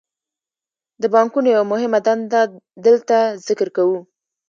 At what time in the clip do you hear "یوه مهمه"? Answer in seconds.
1.55-1.99